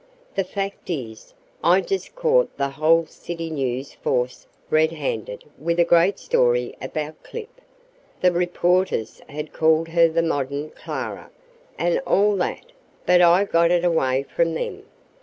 [0.33, 5.83] "The fact is, I just caught the whole City News force red handed with a
[5.83, 7.61] great story about Clip.
[8.19, 11.29] The reporters had called her the modern Clara,
[11.77, 12.71] and all that,
[13.05, 14.85] but I got it away from them.